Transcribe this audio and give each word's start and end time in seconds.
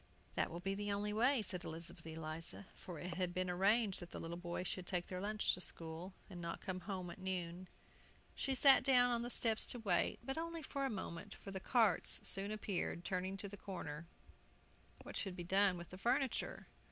"That 0.33 0.49
will 0.49 0.59
be 0.61 0.73
the 0.73 0.91
only 0.91 1.13
way," 1.13 1.43
said 1.43 1.63
Elizabeth 1.63 2.07
Eliza; 2.07 2.65
for 2.73 2.97
it 2.97 3.13
had 3.17 3.35
been 3.35 3.51
arranged 3.51 3.99
that 3.99 4.09
the 4.09 4.19
little 4.19 4.35
boys 4.35 4.65
should 4.67 4.87
take 4.87 5.05
their 5.05 5.21
lunch 5.21 5.53
to 5.53 5.61
school, 5.61 6.15
and 6.27 6.41
not 6.41 6.59
come 6.59 6.79
home 6.79 7.11
at 7.11 7.19
noon. 7.19 7.67
She 8.33 8.55
sat 8.55 8.83
down 8.83 9.11
on 9.11 9.21
the 9.21 9.29
steps 9.29 9.67
to 9.67 9.79
wait, 9.79 10.17
but 10.23 10.39
only 10.39 10.63
for 10.63 10.85
a 10.85 10.89
moment, 10.89 11.35
for 11.35 11.51
the 11.51 11.59
carts 11.59 12.19
soon 12.27 12.49
appeared, 12.49 13.05
turning 13.05 13.35
the 13.35 13.55
corner. 13.55 14.07
What 15.03 15.15
should 15.17 15.35
be 15.35 15.43
done 15.43 15.77
with 15.77 15.89
the 15.89 15.99
furniture? 15.99 16.65